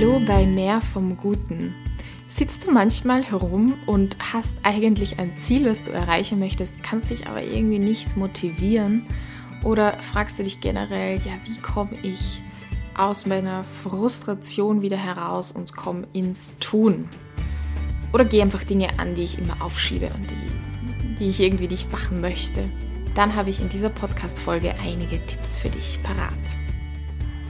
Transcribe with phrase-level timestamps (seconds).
[0.00, 1.74] Hallo bei Mehr vom Guten.
[2.28, 7.26] Sitzt du manchmal herum und hast eigentlich ein Ziel, das du erreichen möchtest, kannst dich
[7.26, 9.08] aber irgendwie nicht motivieren?
[9.64, 12.40] Oder fragst du dich generell, ja, wie komme ich
[12.96, 17.08] aus meiner Frustration wieder heraus und komme ins Tun?
[18.12, 21.90] Oder gehe einfach Dinge an, die ich immer aufschiebe und die, die ich irgendwie nicht
[21.90, 22.68] machen möchte?
[23.16, 26.67] Dann habe ich in dieser Podcast-Folge einige Tipps für dich parat.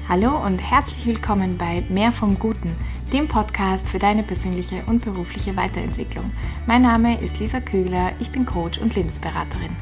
[0.08, 2.74] Hallo und herzlich willkommen bei Mehr vom Guten,
[3.12, 6.32] dem Podcast für deine persönliche und berufliche Weiterentwicklung.
[6.66, 9.76] Mein Name ist Lisa Kögler, ich bin Coach und Lebensberaterin.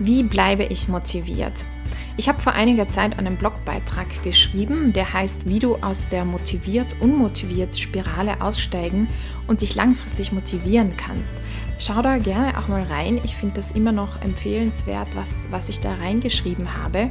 [0.00, 1.64] Wie bleibe ich motiviert?
[2.20, 7.78] Ich habe vor einiger Zeit einen Blogbeitrag geschrieben, der heißt, wie du aus der motiviert-unmotiviert
[7.78, 9.08] Spirale aussteigen
[9.46, 11.32] und dich langfristig motivieren kannst.
[11.78, 13.22] Schau da gerne auch mal rein.
[13.24, 17.08] Ich finde das immer noch empfehlenswert, was, was ich da reingeschrieben habe.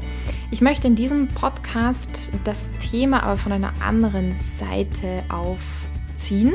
[0.52, 6.54] Ich möchte in diesem Podcast das Thema aber von einer anderen Seite aufziehen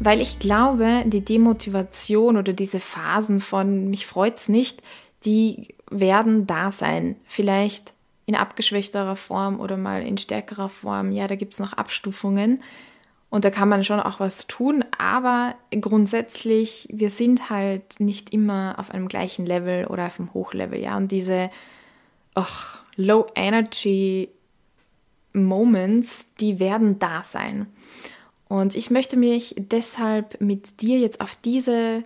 [0.00, 4.82] weil ich glaube, die Demotivation oder diese Phasen von mich freut's nicht,
[5.24, 7.16] die werden da sein.
[7.24, 7.94] Vielleicht
[8.26, 11.12] in abgeschwächterer Form oder mal in stärkerer Form.
[11.12, 12.62] Ja, da gibt es noch Abstufungen
[13.34, 18.76] und da kann man schon auch was tun, aber grundsätzlich, wir sind halt nicht immer
[18.78, 21.50] auf einem gleichen Level oder auf einem Hochlevel, ja, und diese
[22.36, 22.44] oh,
[22.94, 24.28] Low Energy
[25.32, 27.66] Moments, die werden da sein.
[28.46, 32.04] Und ich möchte mich deshalb mit dir jetzt auf diese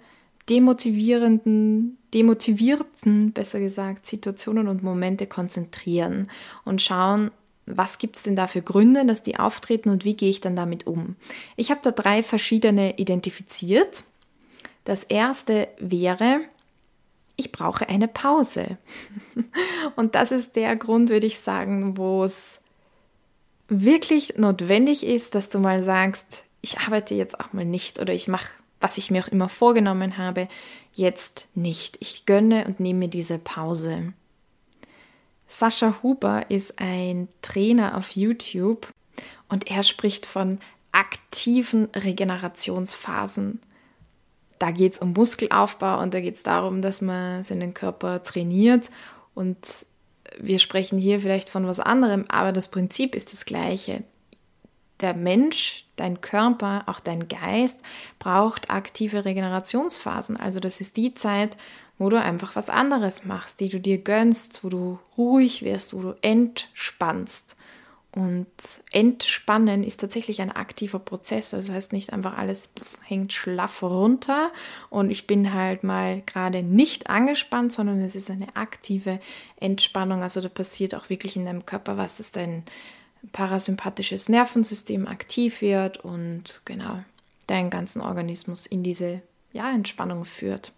[0.48, 6.30] demotivierenden, demotivierten, besser gesagt, Situationen und Momente konzentrieren
[6.64, 7.30] und schauen,
[7.66, 10.56] was gibt es denn da für Gründe, dass die auftreten und wie gehe ich dann
[10.56, 11.16] damit um?
[11.56, 14.04] Ich habe da drei verschiedene identifiziert.
[14.84, 16.40] Das erste wäre,
[17.36, 18.78] ich brauche eine Pause.
[19.96, 22.60] und das ist der Grund, würde ich sagen, wo es
[23.68, 28.28] wirklich notwendig ist, dass du mal sagst, ich arbeite jetzt auch mal nicht oder ich
[28.28, 30.48] mache was ich mir auch immer vorgenommen habe,
[30.92, 31.96] jetzt nicht.
[32.00, 34.12] Ich gönne und nehme mir diese Pause.
[35.46, 38.88] Sascha Huber ist ein Trainer auf YouTube
[39.48, 40.58] und er spricht von
[40.92, 43.60] aktiven Regenerationsphasen.
[44.58, 48.90] Da geht es um Muskelaufbau und da geht es darum, dass man seinen Körper trainiert
[49.34, 49.86] und
[50.38, 54.04] wir sprechen hier vielleicht von was anderem, aber das Prinzip ist das gleiche
[55.00, 57.78] der Mensch, dein Körper, auch dein Geist
[58.18, 60.36] braucht aktive Regenerationsphasen.
[60.36, 61.56] Also das ist die Zeit,
[61.98, 66.00] wo du einfach was anderes machst, die du dir gönnst, wo du ruhig wirst, wo
[66.00, 67.56] du entspannst.
[68.12, 68.48] Und
[68.90, 71.52] Entspannen ist tatsächlich ein aktiver Prozess.
[71.52, 72.70] Also das heißt nicht einfach alles
[73.04, 74.50] hängt schlaff runter
[74.88, 79.20] und ich bin halt mal gerade nicht angespannt, sondern es ist eine aktive
[79.60, 80.22] Entspannung.
[80.22, 82.64] Also da passiert auch wirklich in deinem Körper was, dass dein
[83.32, 87.02] parasympathisches Nervensystem aktiv wird und genau
[87.46, 90.72] deinen ganzen Organismus in diese ja, Entspannung führt.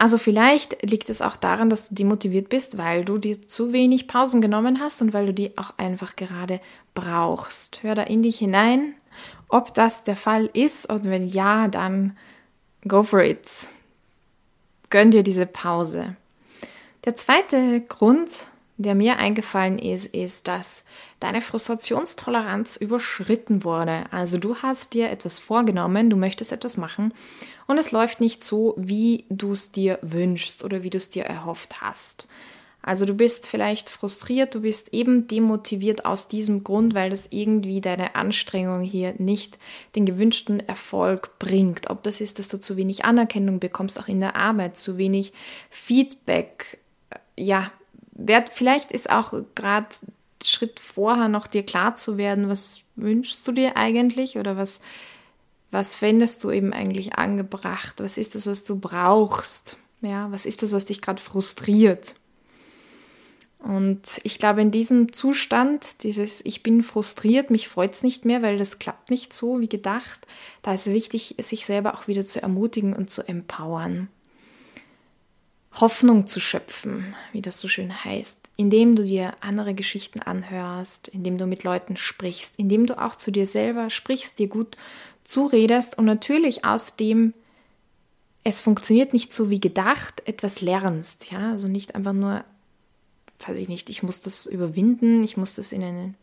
[0.00, 4.08] Also vielleicht liegt es auch daran, dass du demotiviert bist, weil du dir zu wenig
[4.08, 6.60] Pausen genommen hast und weil du die auch einfach gerade
[6.94, 7.82] brauchst.
[7.82, 8.94] Hör da in dich hinein,
[9.48, 12.16] ob das der Fall ist und wenn ja, dann
[12.88, 13.68] go for it.
[14.88, 16.16] Gönn dir diese Pause.
[17.04, 18.46] Der zweite Grund,
[18.82, 20.84] der mir eingefallen ist, ist, dass
[21.20, 24.04] deine Frustrationstoleranz überschritten wurde.
[24.10, 27.12] Also du hast dir etwas vorgenommen, du möchtest etwas machen
[27.66, 31.24] und es läuft nicht so, wie du es dir wünschst oder wie du es dir
[31.24, 32.26] erhofft hast.
[32.82, 37.82] Also du bist vielleicht frustriert, du bist eben demotiviert aus diesem Grund, weil das irgendwie
[37.82, 39.58] deine Anstrengung hier nicht
[39.94, 41.90] den gewünschten Erfolg bringt.
[41.90, 45.34] Ob das ist, dass du zu wenig Anerkennung bekommst, auch in der Arbeit, zu wenig
[45.68, 46.78] Feedback,
[47.36, 47.70] ja,
[48.26, 49.88] werd, vielleicht ist auch gerade
[50.42, 54.80] Schritt vorher noch dir klar zu werden, was wünschst du dir eigentlich oder was,
[55.70, 58.00] was fändest du eben eigentlich angebracht?
[58.00, 59.76] Was ist das, was du brauchst?
[60.00, 62.14] Ja, was ist das, was dich gerade frustriert?
[63.58, 68.40] Und ich glaube, in diesem Zustand, dieses Ich bin frustriert, mich freut es nicht mehr,
[68.40, 70.26] weil das klappt nicht so wie gedacht,
[70.62, 74.08] da ist es wichtig, sich selber auch wieder zu ermutigen und zu empowern.
[75.74, 81.38] Hoffnung zu schöpfen, wie das so schön heißt, indem du dir andere Geschichten anhörst, indem
[81.38, 84.76] du mit Leuten sprichst, indem du auch zu dir selber sprichst, dir gut
[85.24, 87.34] zuredest und natürlich aus dem
[88.42, 92.42] es funktioniert nicht so wie gedacht, etwas lernst, ja, also nicht einfach nur,
[93.46, 96.14] weiß ich nicht, ich muss das überwinden, ich muss das in ein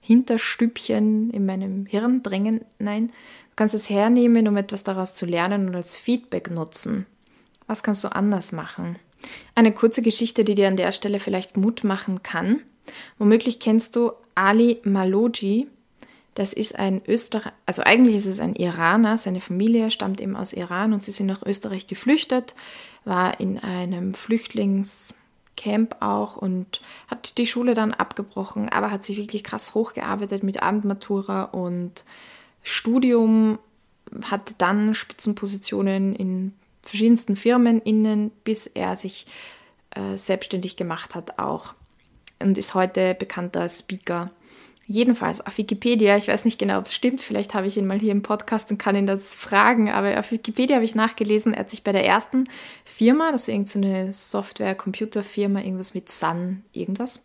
[0.00, 5.68] Hinterstübchen in meinem Hirn drängen, nein, du kannst es hernehmen, um etwas daraus zu lernen
[5.68, 7.06] und als Feedback nutzen.
[7.68, 8.98] Was kannst du anders machen?
[9.54, 12.60] Eine kurze Geschichte, die dir an der Stelle vielleicht Mut machen kann.
[13.18, 15.68] Womöglich kennst du Ali Maloji.
[16.34, 19.18] Das ist ein Österreich, also eigentlich ist es ein Iraner.
[19.18, 22.54] Seine Familie stammt eben aus Iran und sie sind nach Österreich geflüchtet,
[23.04, 29.42] war in einem Flüchtlingscamp auch und hat die Schule dann abgebrochen, aber hat sich wirklich
[29.42, 32.04] krass hochgearbeitet mit Abendmatura und
[32.62, 33.58] Studium,
[34.22, 39.26] hat dann Spitzenpositionen in verschiedensten Firmen innen, bis er sich
[39.90, 41.74] äh, selbstständig gemacht hat auch
[42.40, 44.30] und ist heute bekannter Speaker.
[44.86, 47.98] Jedenfalls auf Wikipedia, ich weiß nicht genau, ob es stimmt, vielleicht habe ich ihn mal
[47.98, 51.60] hier im Podcast und kann ihn das fragen, aber auf Wikipedia habe ich nachgelesen, er
[51.60, 52.44] hat sich bei der ersten
[52.86, 57.20] Firma, das ist irgendeine so Software-Computerfirma, irgendwas mit Sun, irgendwas,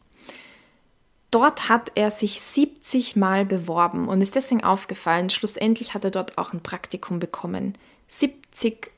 [1.34, 5.32] Dort hat er sich 70 Mal beworben und ist deswegen aufgefallen.
[5.32, 7.74] Schlussendlich hat er dort auch ein Praktikum bekommen.
[8.08, 8.92] 70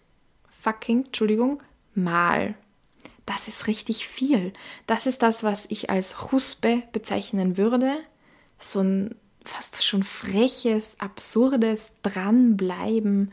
[0.65, 1.61] fucking, Entschuldigung,
[1.93, 2.55] Mal.
[3.25, 4.51] Das ist richtig viel.
[4.85, 7.97] Das ist das, was ich als Huspe bezeichnen würde.
[8.59, 13.31] So ein fast schon freches, absurdes Dranbleiben.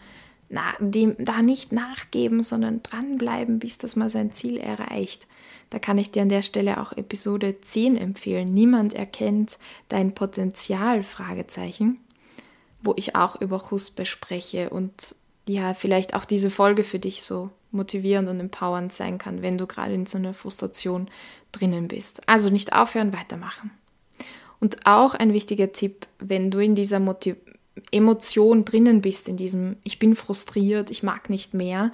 [0.48, 5.26] Na, dem, da nicht nachgeben, sondern dranbleiben, bis das mal sein Ziel erreicht.
[5.70, 8.52] Da kann ich dir an der Stelle auch Episode 10 empfehlen.
[8.52, 9.58] Niemand erkennt
[9.88, 11.98] dein Potenzial, Fragezeichen,
[12.82, 15.16] wo ich auch über Huspe spreche und
[15.48, 19.66] ja, vielleicht auch diese Folge für dich so motivierend und empowernd sein kann, wenn du
[19.66, 21.08] gerade in so einer Frustration
[21.52, 22.28] drinnen bist.
[22.28, 23.70] Also nicht aufhören, weitermachen.
[24.60, 27.36] Und auch ein wichtiger Tipp, wenn du in dieser Motiv
[27.90, 31.90] Emotion drinnen bist, in diesem Ich bin frustriert, ich mag nicht mehr,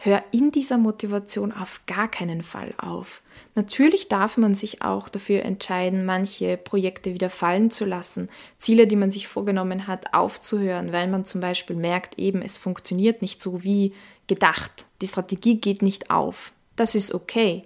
[0.00, 3.20] Hör in dieser Motivation auf gar keinen Fall auf.
[3.56, 8.28] Natürlich darf man sich auch dafür entscheiden, manche Projekte wieder fallen zu lassen,
[8.58, 13.22] Ziele, die man sich vorgenommen hat, aufzuhören, weil man zum Beispiel merkt, eben es funktioniert
[13.22, 13.92] nicht so wie
[14.28, 14.86] gedacht.
[15.02, 16.52] Die Strategie geht nicht auf.
[16.76, 17.64] Das ist okay.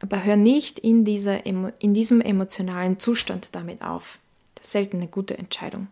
[0.00, 4.20] Aber hör nicht in, dieser, in diesem emotionalen Zustand damit auf.
[4.54, 5.88] Das ist selten eine gute Entscheidung.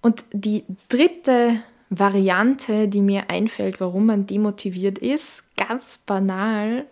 [0.00, 6.86] Und die dritte Variante, die mir einfällt, warum man demotiviert ist, ganz banal,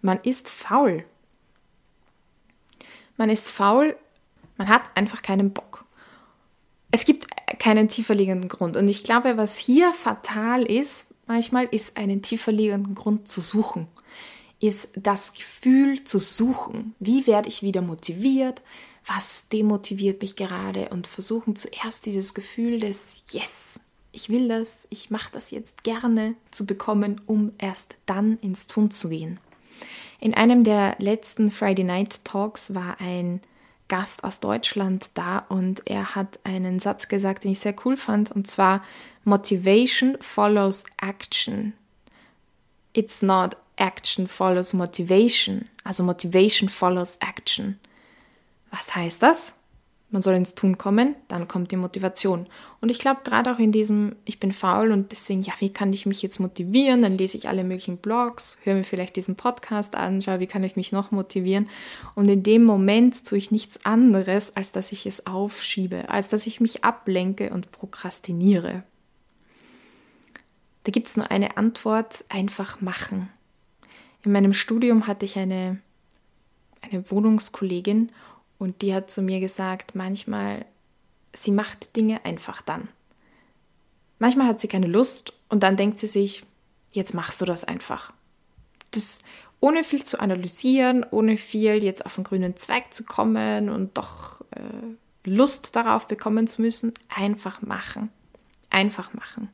[0.00, 1.04] man ist faul.
[3.18, 3.96] Man ist faul,
[4.56, 5.84] man hat einfach keinen Bock.
[6.90, 7.26] Es gibt
[7.58, 8.78] keinen tiefer liegenden Grund.
[8.78, 13.88] Und ich glaube, was hier fatal ist, manchmal, ist einen tiefer liegenden Grund zu suchen.
[14.58, 16.94] Ist das Gefühl zu suchen.
[16.98, 18.62] Wie werde ich wieder motiviert?
[19.06, 20.88] Was demotiviert mich gerade?
[20.88, 23.80] Und versuchen zuerst dieses Gefühl des Yes,
[24.12, 28.90] ich will das, ich mache das jetzt gerne zu bekommen, um erst dann ins Tun
[28.90, 29.38] zu gehen.
[30.20, 33.40] In einem der letzten Friday Night Talks war ein
[33.88, 38.30] Gast aus Deutschland da und er hat einen Satz gesagt, den ich sehr cool fand,
[38.30, 38.82] und zwar
[39.24, 41.72] Motivation follows action.
[42.92, 45.68] It's not action follows motivation.
[45.84, 47.80] Also Motivation follows action.
[48.70, 49.54] Was heißt das?
[50.10, 52.46] Man soll ins Tun kommen, dann kommt die Motivation.
[52.80, 55.92] Und ich glaube, gerade auch in diesem, ich bin faul und deswegen, ja, wie kann
[55.92, 57.02] ich mich jetzt motivieren?
[57.02, 60.64] Dann lese ich alle möglichen Blogs, höre mir vielleicht diesen Podcast an, schaue, wie kann
[60.64, 61.68] ich mich noch motivieren?
[62.14, 66.46] Und in dem Moment tue ich nichts anderes, als dass ich es aufschiebe, als dass
[66.46, 68.82] ich mich ablenke und prokrastiniere.
[70.84, 73.28] Da gibt es nur eine Antwort, einfach machen.
[74.24, 75.78] In meinem Studium hatte ich eine,
[76.82, 78.10] eine Wohnungskollegin
[78.60, 80.66] und die hat zu mir gesagt, manchmal,
[81.32, 82.88] sie macht Dinge einfach dann.
[84.18, 86.44] Manchmal hat sie keine Lust und dann denkt sie sich,
[86.92, 88.12] jetzt machst du das einfach.
[88.90, 89.20] Das
[89.60, 94.42] ohne viel zu analysieren, ohne viel jetzt auf den grünen Zweig zu kommen und doch
[94.50, 94.60] äh,
[95.24, 98.10] Lust darauf bekommen zu müssen, einfach machen.
[98.68, 99.48] Einfach machen.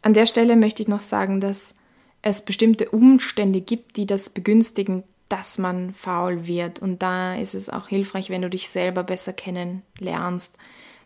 [0.00, 1.74] An der Stelle möchte ich noch sagen, dass
[2.22, 6.78] es bestimmte Umstände gibt, die das begünstigen dass man faul wird.
[6.80, 10.56] Und da ist es auch hilfreich, wenn du dich selber besser kennenlernst.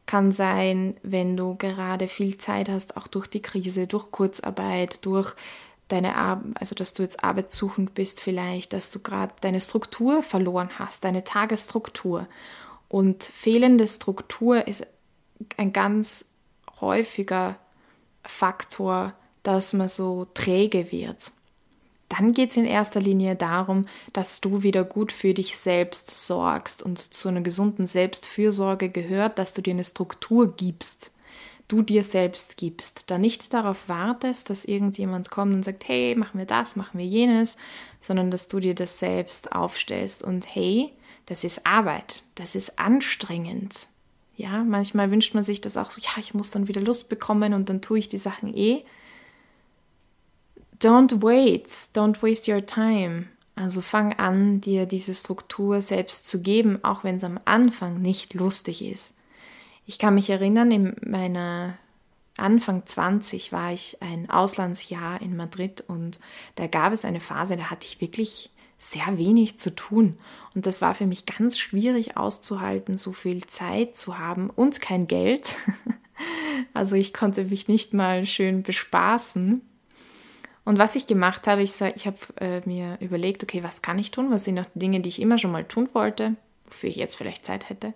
[0.07, 5.35] Kann sein, wenn du gerade viel Zeit hast, auch durch die Krise, durch Kurzarbeit, durch
[5.89, 10.71] deine Arbeit, also dass du jetzt arbeitssuchend bist vielleicht, dass du gerade deine Struktur verloren
[10.79, 12.27] hast, deine Tagesstruktur.
[12.89, 14.87] Und fehlende Struktur ist
[15.57, 16.27] ein ganz
[16.81, 17.57] häufiger
[18.25, 21.33] Faktor, dass man so träge wird
[22.13, 26.83] dann geht es in erster Linie darum, dass du wieder gut für dich selbst sorgst.
[26.83, 31.11] Und zu einer gesunden Selbstfürsorge gehört, dass du dir eine Struktur gibst.
[31.69, 33.11] Du dir selbst gibst.
[33.11, 37.07] Da nicht darauf wartest, dass irgendjemand kommt und sagt, hey, machen wir das, machen wir
[37.07, 37.57] jenes,
[37.99, 40.23] sondern dass du dir das selbst aufstellst.
[40.23, 40.93] Und hey,
[41.27, 43.87] das ist Arbeit, das ist anstrengend.
[44.37, 47.55] Ja, manchmal wünscht man sich das auch so, ja, ich muss dann wieder Lust bekommen
[47.55, 48.85] und dann tue ich die Sachen eh.
[50.83, 53.29] Don't wait, don't waste your time.
[53.55, 58.35] Also fang an, dir diese Struktur selbst zu geben, auch wenn es am Anfang nicht
[58.35, 59.15] lustig ist.
[59.87, 61.79] Ich kann mich erinnern, in meiner
[62.37, 66.19] Anfang 20 war ich ein Auslandsjahr in Madrid und
[66.57, 70.19] da gab es eine Phase, da hatte ich wirklich sehr wenig zu tun.
[70.57, 75.07] Und das war für mich ganz schwierig auszuhalten, so viel Zeit zu haben und kein
[75.07, 75.57] Geld.
[76.75, 79.63] Also ich konnte mich nicht mal schön bespaßen.
[80.65, 84.11] Und was ich gemacht habe, ich, ich habe äh, mir überlegt, okay, was kann ich
[84.11, 84.31] tun?
[84.31, 87.45] Was sind noch Dinge, die ich immer schon mal tun wollte, wofür ich jetzt vielleicht
[87.45, 87.95] Zeit hätte?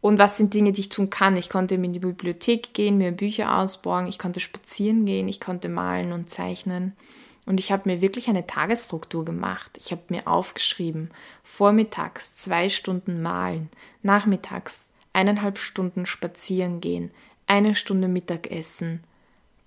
[0.00, 1.36] Und was sind Dinge, die ich tun kann?
[1.36, 5.68] Ich konnte in die Bibliothek gehen, mir Bücher ausborgen, ich konnte spazieren gehen, ich konnte
[5.68, 6.96] malen und zeichnen.
[7.46, 9.72] Und ich habe mir wirklich eine Tagesstruktur gemacht.
[9.78, 11.10] Ich habe mir aufgeschrieben,
[11.42, 13.68] vormittags zwei Stunden malen,
[14.02, 17.10] nachmittags eineinhalb Stunden spazieren gehen,
[17.46, 19.02] eine Stunde Mittagessen,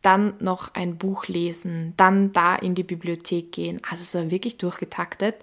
[0.04, 3.82] dann noch ein Buch lesen, dann da in die Bibliothek gehen.
[3.90, 5.36] Also es war wirklich durchgetaktet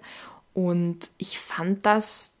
[0.53, 2.31] und ich fand das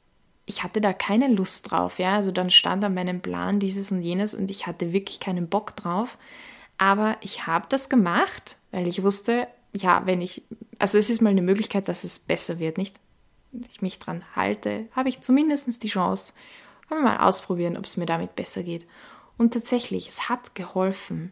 [0.45, 2.15] ich hatte da keine Lust drauf, ja.
[2.15, 5.75] Also dann stand an meinem Plan dieses und jenes und ich hatte wirklich keinen Bock
[5.75, 6.17] drauf.
[6.77, 10.43] Aber ich habe das gemacht, weil ich wusste, ja, wenn ich,
[10.79, 12.99] also es ist mal eine Möglichkeit, dass es besser wird, nicht?
[13.69, 16.33] Ich mich dran halte, habe ich zumindest die Chance.
[16.87, 18.85] Können wir mal ausprobieren, ob es mir damit besser geht.
[19.37, 21.31] Und tatsächlich, es hat geholfen.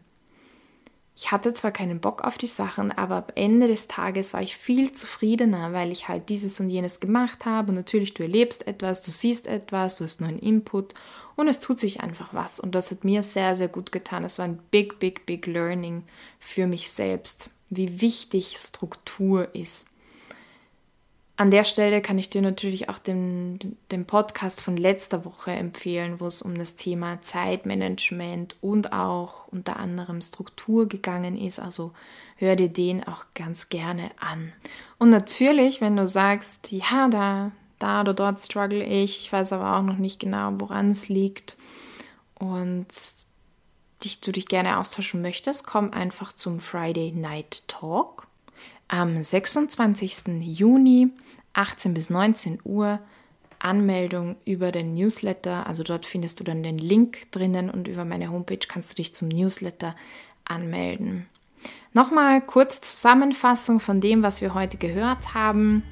[1.22, 4.56] Ich hatte zwar keinen Bock auf die Sachen, aber am Ende des Tages war ich
[4.56, 7.68] viel zufriedener, weil ich halt dieses und jenes gemacht habe.
[7.68, 10.94] Und natürlich, du erlebst etwas, du siehst etwas, du hast neuen Input
[11.36, 12.58] und es tut sich einfach was.
[12.58, 14.24] Und das hat mir sehr, sehr gut getan.
[14.24, 16.04] Es war ein big, big, big Learning
[16.38, 19.89] für mich selbst, wie wichtig Struktur ist.
[21.40, 26.20] An der Stelle kann ich dir natürlich auch den, den Podcast von letzter Woche empfehlen,
[26.20, 31.58] wo es um das Thema Zeitmanagement und auch unter anderem Struktur gegangen ist.
[31.58, 31.92] Also
[32.36, 34.52] hör dir den auch ganz gerne an.
[34.98, 39.78] Und natürlich, wenn du sagst, ja, da, da oder dort struggle ich, ich weiß aber
[39.78, 41.56] auch noch nicht genau, woran es liegt
[42.34, 42.86] und
[44.04, 48.26] dich, du dich gerne austauschen möchtest, komm einfach zum Friday Night Talk
[48.88, 50.42] am 26.
[50.42, 51.08] Juni
[51.52, 53.00] 18 bis 19 Uhr
[53.58, 55.66] Anmeldung über den Newsletter.
[55.66, 59.14] Also dort findest du dann den Link drinnen und über meine Homepage kannst du dich
[59.14, 59.94] zum Newsletter
[60.44, 61.26] anmelden.
[61.92, 65.82] Nochmal kurze Zusammenfassung von dem, was wir heute gehört haben.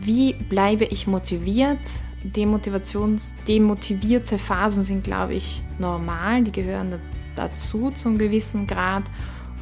[0.00, 1.78] Wie bleibe ich motiviert?
[2.22, 6.44] Demotivations demotivierte Phasen sind, glaube ich, normal.
[6.44, 7.00] Die gehören
[7.34, 9.04] dazu zu einem gewissen Grad.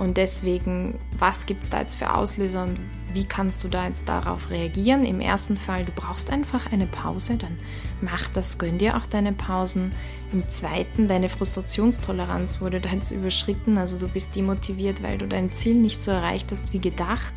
[0.00, 2.80] Und deswegen, was gibt es da jetzt für Auslöser und
[3.12, 5.04] wie kannst du da jetzt darauf reagieren?
[5.04, 7.58] Im ersten Fall, du brauchst einfach eine Pause, dann
[8.00, 9.92] mach das, gönn dir auch deine Pausen.
[10.32, 15.52] Im zweiten, deine Frustrationstoleranz wurde da jetzt überschritten, also du bist demotiviert, weil du dein
[15.52, 17.34] Ziel nicht so erreicht hast wie gedacht.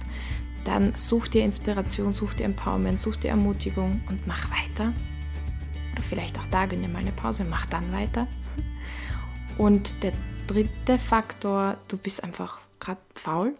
[0.63, 4.93] Dann such dir Inspiration, such dir Empowerment, such dir Ermutigung und mach weiter.
[5.91, 8.25] Oder vielleicht auch da, gönn dir mal eine Pause, mach dann weiter.
[9.57, 10.13] Und der
[10.47, 13.55] dritte Faktor, du bist einfach gerade faul,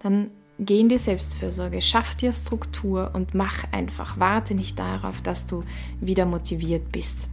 [0.00, 4.18] dann geh in die Selbstfürsorge, schaff dir Struktur und mach einfach.
[4.18, 5.64] Warte nicht darauf, dass du
[6.00, 7.28] wieder motiviert bist.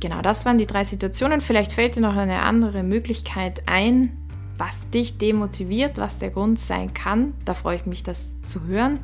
[0.00, 1.40] Genau, das waren die drei Situationen.
[1.40, 4.16] Vielleicht fällt dir noch eine andere Möglichkeit ein,
[4.58, 7.34] was dich demotiviert, was der Grund sein kann.
[7.44, 9.00] Da freue ich mich, das zu hören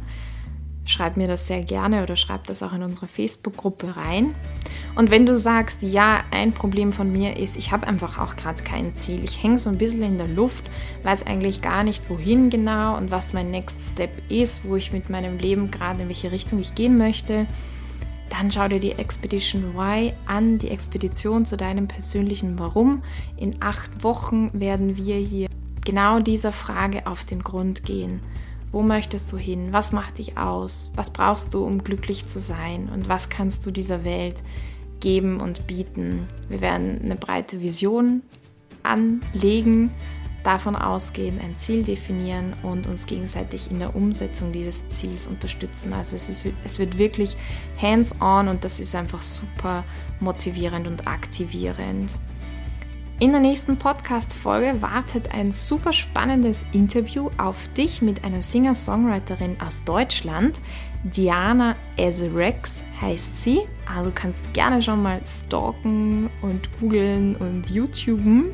[0.90, 4.34] schreib mir das sehr gerne oder schreib das auch in unsere Facebook-Gruppe rein.
[4.96, 8.62] Und wenn du sagst, ja, ein Problem von mir ist, ich habe einfach auch gerade
[8.62, 9.22] kein Ziel.
[9.24, 10.64] Ich hänge so ein bisschen in der Luft,
[11.04, 15.08] weiß eigentlich gar nicht, wohin genau und was mein Next Step ist, wo ich mit
[15.10, 17.46] meinem Leben gerade in welche Richtung ich gehen möchte.
[18.30, 23.02] Dann schau dir die Expedition Y an, die Expedition zu deinem persönlichen Warum.
[23.36, 25.48] In acht Wochen werden wir hier
[25.84, 28.20] genau dieser Frage auf den Grund gehen.
[28.72, 29.72] Wo möchtest du hin?
[29.72, 30.92] Was macht dich aus?
[30.94, 32.88] Was brauchst du, um glücklich zu sein?
[32.88, 34.42] Und was kannst du dieser Welt
[35.00, 36.28] geben und bieten?
[36.48, 38.22] Wir werden eine breite Vision
[38.84, 39.90] anlegen,
[40.44, 45.92] davon ausgehen, ein Ziel definieren und uns gegenseitig in der Umsetzung dieses Ziels unterstützen.
[45.92, 47.36] Also es, ist, es wird wirklich
[47.80, 49.84] hands-on und das ist einfach super
[50.20, 52.12] motivierend und aktivierend.
[53.20, 59.84] In der nächsten Podcast-Folge wartet ein super spannendes Interview auf dich mit einer Singer-Songwriterin aus
[59.84, 60.62] Deutschland.
[61.04, 63.60] Diana Ezerex heißt sie.
[63.84, 68.52] Also kannst gerne schon mal stalken und googeln und YouTuben.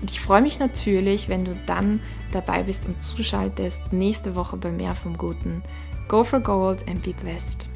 [0.00, 2.00] Und ich freue mich natürlich, wenn du dann
[2.32, 5.62] dabei bist und zuschaltest nächste Woche bei Mehr vom Guten.
[6.08, 7.69] Go for Gold and be blessed.